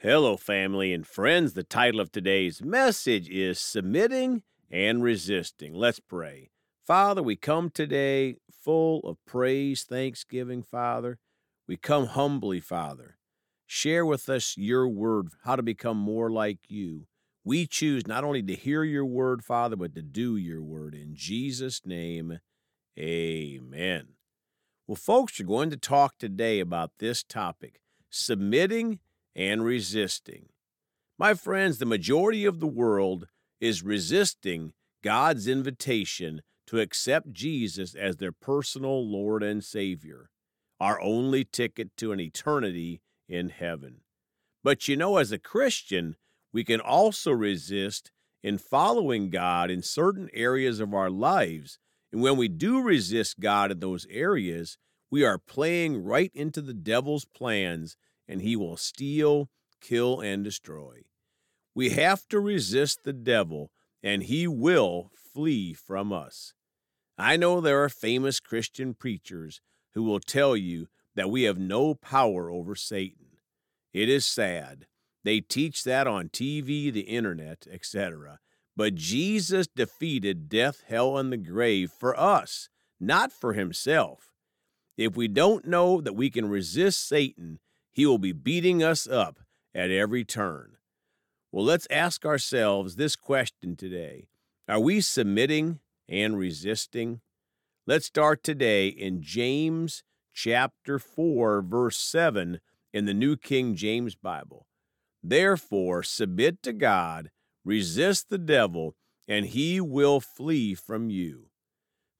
[0.00, 1.54] Hello, family and friends.
[1.54, 5.72] The title of today's message is Submitting and Resisting.
[5.72, 6.50] Let's pray.
[6.86, 11.18] Father, we come today full of praise, thanksgiving, Father.
[11.66, 13.16] We come humbly, Father.
[13.64, 17.06] Share with us your word, how to become more like you.
[17.42, 20.94] We choose not only to hear your word, Father, but to do your word.
[20.94, 22.40] In Jesus' name,
[22.98, 24.08] amen.
[24.86, 29.00] Well, folks, we're going to talk today about this topic submitting
[29.36, 30.48] and resisting.
[31.18, 33.28] My friends, the majority of the world
[33.60, 34.72] is resisting
[35.04, 40.30] God's invitation to accept Jesus as their personal Lord and Savior,
[40.80, 43.98] our only ticket to an eternity in heaven.
[44.64, 46.16] But you know, as a Christian,
[46.52, 48.10] we can also resist
[48.42, 51.78] in following God in certain areas of our lives.
[52.12, 54.78] And when we do resist God in those areas,
[55.10, 57.96] we are playing right into the devil's plans,
[58.28, 59.48] and he will steal,
[59.80, 61.02] kill, and destroy.
[61.74, 63.70] We have to resist the devil,
[64.02, 66.54] and he will flee from us.
[67.18, 69.60] I know there are famous Christian preachers
[69.94, 73.38] who will tell you that we have no power over Satan.
[73.92, 74.86] It is sad.
[75.24, 78.38] They teach that on TV, the internet, etc.
[78.76, 82.68] But Jesus defeated death, hell, and the grave for us,
[83.00, 84.34] not for himself.
[84.96, 87.58] If we don't know that we can resist Satan,
[87.96, 89.40] he will be beating us up
[89.74, 90.76] at every turn.
[91.50, 94.28] Well, let's ask ourselves this question today
[94.68, 97.22] Are we submitting and resisting?
[97.86, 100.02] Let's start today in James
[100.34, 102.60] chapter 4, verse 7
[102.92, 104.66] in the New King James Bible.
[105.22, 107.30] Therefore, submit to God,
[107.64, 108.94] resist the devil,
[109.26, 111.46] and he will flee from you.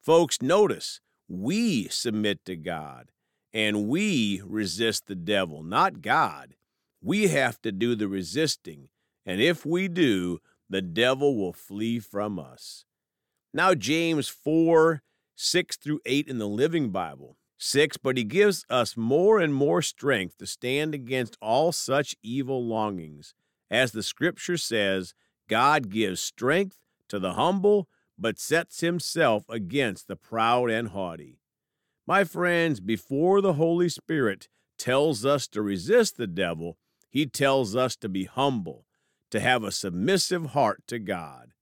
[0.00, 3.10] Folks, notice we submit to God
[3.56, 6.56] and we resist the devil, not God.
[7.00, 8.90] We have to do the resisting,
[9.24, 12.84] and if we do, the devil will flee from us.
[13.54, 15.02] Now, James 4
[15.36, 17.38] 6 through 8 in the Living Bible.
[17.56, 17.96] 6.
[17.96, 23.32] But he gives us more and more strength to stand against all such evil longings.
[23.70, 25.14] As the scripture says,
[25.48, 26.76] God gives strength
[27.08, 31.40] to the humble, but sets himself against the proud and haughty.
[32.06, 36.78] My friends, before the Holy Spirit tells us to resist the devil,
[37.10, 38.86] he tells us to be humble,
[39.30, 41.52] to have a submissive heart to God.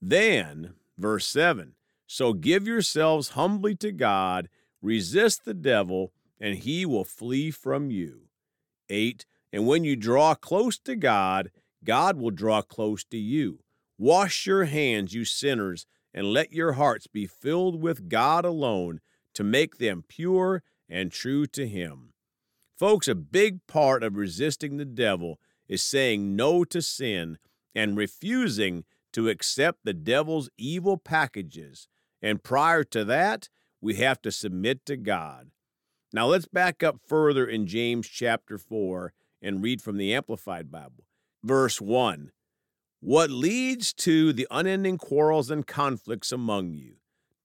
[0.00, 1.74] Then, verse 7
[2.06, 4.48] so give yourselves humbly to God,
[4.82, 8.22] resist the devil, and he will flee from you.
[8.88, 9.24] 8.
[9.52, 11.52] And when you draw close to God,
[11.84, 13.60] God will draw close to you.
[13.96, 19.00] Wash your hands, you sinners, and let your hearts be filled with God alone
[19.40, 22.12] to make them pure and true to Him.
[22.78, 27.38] Folks, a big part of resisting the devil is saying no to sin
[27.74, 28.84] and refusing
[29.14, 31.88] to accept the devil's evil packages
[32.20, 33.48] and prior to that,
[33.80, 35.52] we have to submit to God.
[36.12, 41.06] Now let's back up further in James chapter 4 and read from the Amplified Bible.
[41.42, 42.30] Verse 1
[43.00, 46.96] What leads to the unending quarrels and conflicts among you?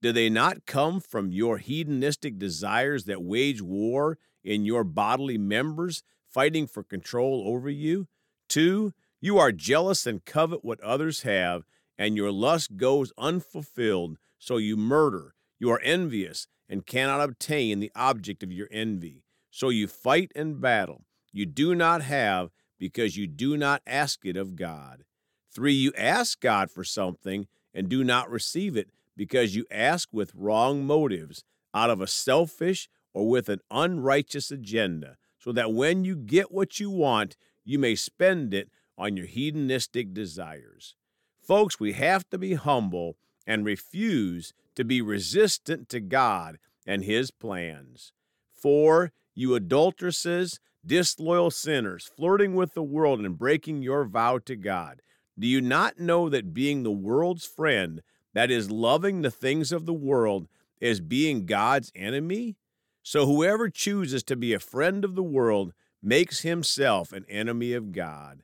[0.05, 6.03] Do they not come from your hedonistic desires that wage war in your bodily members,
[6.29, 8.07] fighting for control over you?
[8.49, 8.93] 2.
[9.19, 11.63] You are jealous and covet what others have,
[11.97, 15.33] and your lust goes unfulfilled so you murder.
[15.57, 19.23] You are envious and cannot obtain the object of your envy.
[19.49, 21.05] So you fight and battle.
[21.33, 25.03] You do not have because you do not ask it of God.
[25.51, 30.33] Three, you ask God for something and do not receive it because you ask with
[30.35, 31.43] wrong motives,
[31.73, 36.79] out of a selfish or with an unrighteous agenda, so that when you get what
[36.79, 40.95] you want, you may spend it on your hedonistic desires.
[41.41, 47.31] Folks, we have to be humble and refuse to be resistant to God and His
[47.31, 48.11] plans.
[48.51, 55.01] Four, you adulteresses, disloyal sinners, flirting with the world and breaking your vow to God.
[55.37, 58.01] Do you not know that being the world's friend,
[58.35, 60.47] that is, loving the things of the world,
[60.79, 62.57] is being God's enemy?
[63.01, 65.73] So whoever chooses to be a friend of the world
[66.03, 68.43] makes himself an enemy of God.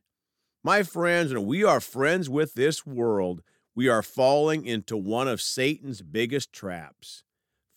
[0.63, 3.41] My friends, when we are friends with this world,
[3.75, 7.23] we are falling into one of Satan's biggest traps.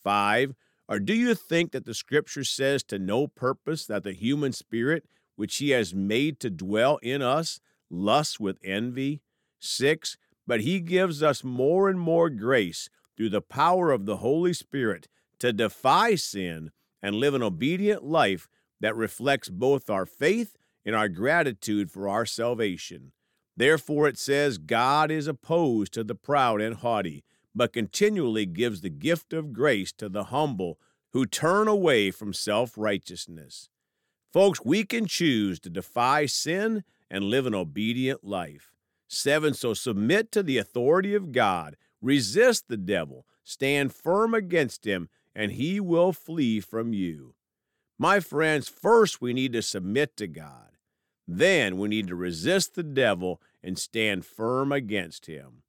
[0.03, 0.55] Five,
[0.87, 5.05] or do you think that the scripture says to no purpose that the human spirit,
[5.35, 7.59] which he has made to dwell in us,
[7.89, 9.21] lusts with envy?
[9.59, 14.53] Six, but he gives us more and more grace through the power of the Holy
[14.53, 15.07] Spirit
[15.39, 16.71] to defy sin
[17.01, 18.47] and live an obedient life
[18.79, 23.11] that reflects both our faith and our gratitude for our salvation.
[23.57, 28.89] Therefore, it says, God is opposed to the proud and haughty, but continually gives the
[28.89, 30.77] gift of grace to the humble
[31.13, 33.69] who turn away from self righteousness.
[34.33, 38.74] Folks, we can choose to defy sin and live an obedient life.
[39.15, 45.07] Seven, so submit to the authority of God, resist the devil, stand firm against him,
[45.33, 47.33] and he will flee from you.
[47.97, 50.71] My friends, first we need to submit to God.
[51.25, 55.63] Then we need to resist the devil and stand firm against him.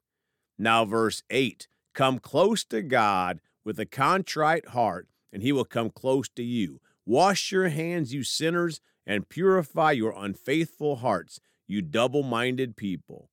[0.59, 5.91] Now, verse 8 Come close to God with a contrite heart, and he will come
[5.91, 6.81] close to you.
[7.07, 11.39] Wash your hands, you sinners, and purify your unfaithful hearts,
[11.69, 13.31] you double minded people.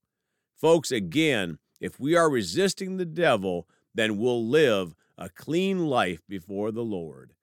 [0.63, 6.71] Folks, again, if we are resisting the devil, then we'll live a clean life before
[6.71, 7.33] the Lord.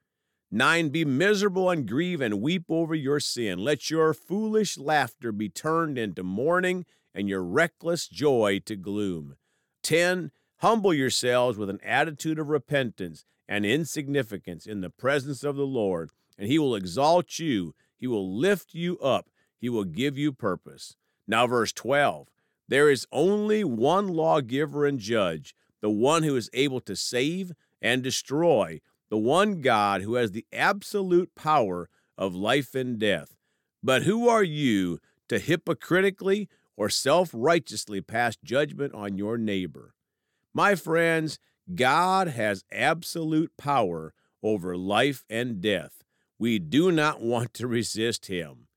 [0.51, 3.59] Nine, be miserable and grieve and weep over your sin.
[3.59, 9.37] Let your foolish laughter be turned into mourning and your reckless joy to gloom.
[9.83, 10.31] Ten,
[10.61, 16.09] humble yourselves with an attitude of repentance and insignificance in the presence of the Lord,
[16.39, 19.29] and he will exalt you, he will lift you up,
[19.59, 20.97] he will give you purpose.
[21.29, 22.31] Now, verse 12
[22.71, 27.53] there is only one lawgiver and judge, the one who is able to save
[27.83, 28.81] and destroy
[29.11, 33.35] the one God who has the absolute power of life and death.
[33.83, 39.95] But who are you to hypocritically or self righteously pass judgment on your neighbor?
[40.55, 41.41] My friends,
[41.75, 44.15] God has absolute power
[44.45, 46.05] over life and death.
[46.39, 48.69] We do not want to resist him.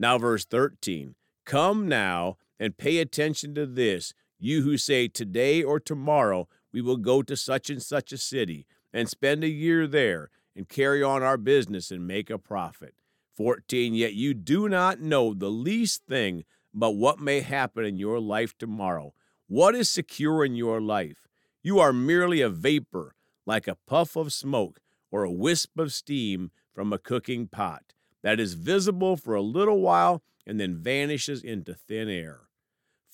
[0.00, 1.14] Now, verse 13
[1.44, 6.96] Come now and pay attention to this, you who say, Today or tomorrow we will
[6.96, 11.22] go to such and such a city and spend a year there and carry on
[11.22, 12.94] our business and make a profit.
[13.36, 13.94] 14.
[13.94, 16.44] Yet you do not know the least thing
[16.74, 19.12] about what may happen in your life tomorrow.
[19.46, 21.28] What is secure in your life?
[21.62, 23.14] You are merely a vapor,
[23.44, 24.80] like a puff of smoke
[25.10, 29.80] or a wisp of steam from a cooking pot, that is visible for a little
[29.80, 32.45] while and then vanishes into thin air.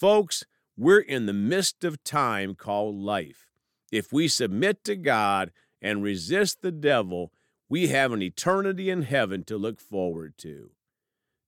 [0.02, 0.44] Folks,
[0.76, 3.52] we're in the midst of time called life.
[3.92, 7.30] If we submit to God and resist the devil,
[7.68, 10.72] we have an eternity in heaven to look forward to.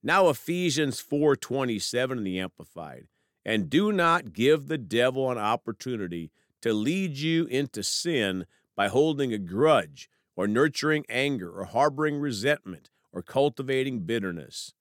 [0.05, 3.09] Now Ephesians 4:27 in the amplified.
[3.45, 6.31] And do not give the devil an opportunity
[6.61, 8.47] to lead you into sin
[8.77, 14.75] by holding a grudge or nurturing anger or harboring resentment or cultivating bitterness.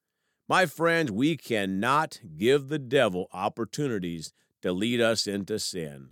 [0.48, 6.10] My friends, we cannot give the devil opportunities to lead us into sin.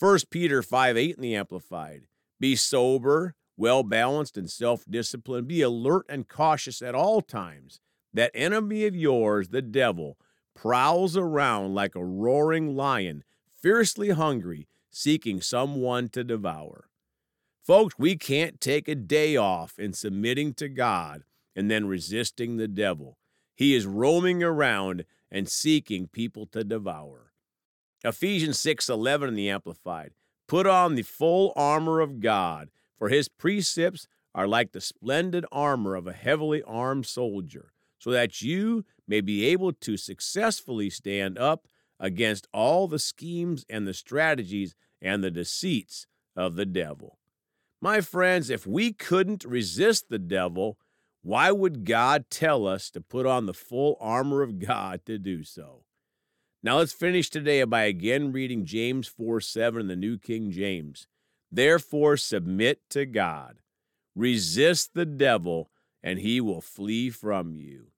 [0.00, 2.02] 1 Peter 5 8 in the Amplified.
[2.40, 5.46] Be sober, well balanced, and self disciplined.
[5.46, 7.80] Be alert and cautious at all times.
[8.12, 10.18] That enemy of yours, the devil,
[10.56, 13.22] prowls around like a roaring lion,
[13.54, 16.88] fiercely hungry, seeking someone to devour.
[17.62, 21.22] Folks, we can't take a day off in submitting to God
[21.54, 23.18] and then resisting the devil.
[23.60, 27.34] He is roaming around and seeking people to devour.
[28.02, 30.14] Ephesians 6:11 in the amplified.
[30.48, 35.94] Put on the full armor of God, for his precepts are like the splendid armor
[35.94, 41.68] of a heavily armed soldier, so that you may be able to successfully stand up
[41.98, 47.18] against all the schemes and the strategies and the deceits of the devil.
[47.78, 50.78] My friends, if we couldn't resist the devil,
[51.22, 55.44] why would God tell us to put on the full armor of God to do
[55.44, 55.84] so?
[56.62, 61.06] Now let's finish today by again reading James 4 7 in the New King James.
[61.52, 63.60] Therefore, submit to God,
[64.14, 65.70] resist the devil,
[66.02, 67.88] and he will flee from you.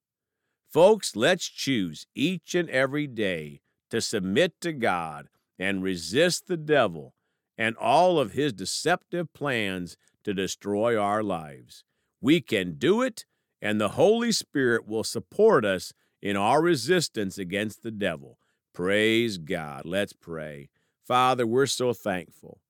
[0.69, 3.61] Folks, let's choose each and every day
[3.91, 7.15] to submit to God and resist the devil
[7.59, 11.85] and all of his deceptive plans to destroy our lives.
[12.23, 13.27] We can do it,
[13.61, 18.39] and the Holy Spirit will support us in our resistance against the devil.
[18.73, 19.83] Praise God.
[19.85, 20.71] Let's pray.
[21.05, 22.61] Father, we're so thankful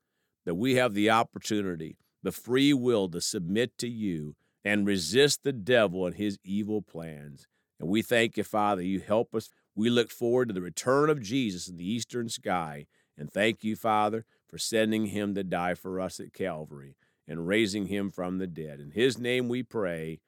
[0.47, 5.53] that we have the opportunity, the free will to submit to you and resist the
[5.53, 7.47] devil and his evil plans.
[7.79, 9.51] And we thank you, Father, you help us.
[9.75, 12.87] We look forward to the return of Jesus in the eastern sky.
[13.19, 16.97] And thank you, Father, for sending him to die for us at Calvary
[17.33, 18.79] and raising him from the dead.
[18.79, 20.21] In his name we pray.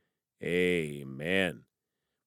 [0.42, 1.64] Amen.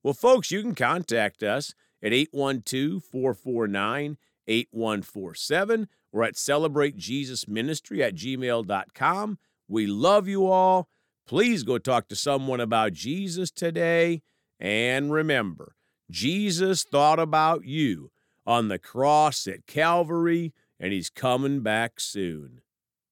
[0.03, 4.17] Well, folks, you can contact us at 812 449
[4.47, 9.39] 8147 or at celebratejesusministry at gmail.com.
[9.67, 10.87] We love you all.
[11.25, 14.21] Please go talk to someone about Jesus today.
[14.59, 15.75] And remember,
[16.09, 18.11] Jesus thought about you
[18.45, 22.61] on the cross at Calvary, and he's coming back soon.